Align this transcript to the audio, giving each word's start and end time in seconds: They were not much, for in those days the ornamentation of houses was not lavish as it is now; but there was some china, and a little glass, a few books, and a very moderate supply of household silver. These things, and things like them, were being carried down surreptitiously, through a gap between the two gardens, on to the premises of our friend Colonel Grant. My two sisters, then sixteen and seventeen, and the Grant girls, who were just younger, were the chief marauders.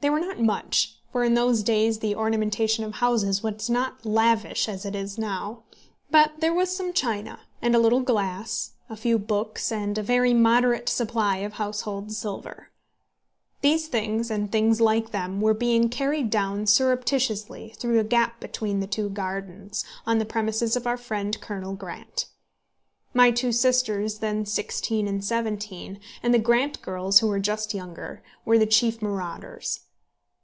They 0.00 0.10
were 0.10 0.20
not 0.20 0.38
much, 0.40 0.94
for 1.10 1.24
in 1.24 1.34
those 1.34 1.64
days 1.64 1.98
the 1.98 2.14
ornamentation 2.14 2.84
of 2.84 2.94
houses 2.94 3.42
was 3.42 3.68
not 3.68 4.06
lavish 4.06 4.68
as 4.68 4.84
it 4.84 4.94
is 4.94 5.18
now; 5.18 5.64
but 6.08 6.38
there 6.38 6.54
was 6.54 6.74
some 6.74 6.92
china, 6.92 7.40
and 7.60 7.74
a 7.74 7.80
little 7.80 8.00
glass, 8.00 8.74
a 8.88 8.96
few 8.96 9.18
books, 9.18 9.72
and 9.72 9.98
a 9.98 10.02
very 10.04 10.32
moderate 10.32 10.88
supply 10.88 11.38
of 11.38 11.54
household 11.54 12.12
silver. 12.12 12.70
These 13.60 13.88
things, 13.88 14.30
and 14.30 14.52
things 14.52 14.80
like 14.80 15.10
them, 15.10 15.40
were 15.40 15.52
being 15.52 15.88
carried 15.88 16.30
down 16.30 16.68
surreptitiously, 16.68 17.74
through 17.76 17.98
a 17.98 18.04
gap 18.04 18.38
between 18.38 18.78
the 18.78 18.86
two 18.86 19.10
gardens, 19.10 19.84
on 20.06 20.18
to 20.18 20.18
the 20.20 20.26
premises 20.30 20.76
of 20.76 20.86
our 20.86 20.96
friend 20.96 21.40
Colonel 21.40 21.74
Grant. 21.74 22.26
My 23.12 23.32
two 23.32 23.50
sisters, 23.50 24.20
then 24.20 24.46
sixteen 24.46 25.08
and 25.08 25.24
seventeen, 25.24 25.98
and 26.22 26.32
the 26.32 26.38
Grant 26.38 26.80
girls, 26.82 27.18
who 27.18 27.26
were 27.26 27.40
just 27.40 27.74
younger, 27.74 28.22
were 28.44 28.58
the 28.60 28.64
chief 28.64 29.02
marauders. 29.02 29.80